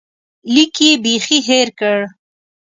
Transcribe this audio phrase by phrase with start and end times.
[0.53, 1.99] لیک یې بیخي هېر کړ.